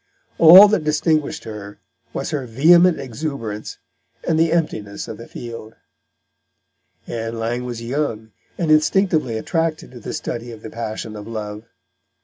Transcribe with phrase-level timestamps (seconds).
[0.39, 1.79] All that distinguished her
[2.11, 3.77] was her vehement exuberance
[4.27, 5.75] and the emptiness of the field.
[7.05, 11.65] Ann Lang was young, and instinctively attracted to the study of the passion of love.